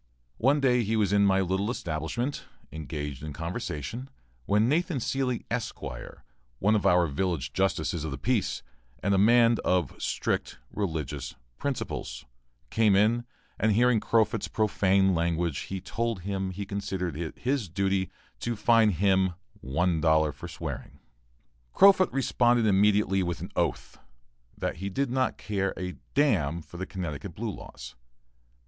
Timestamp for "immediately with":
22.65-23.39